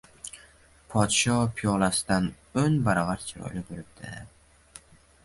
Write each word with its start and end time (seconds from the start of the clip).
Podsho 0.93 1.35
piyolasidan 1.59 2.29
o‘n 2.63 2.79
baravar 2.87 3.21
chiroyli 3.27 3.63
bo‘libdi 3.69 4.15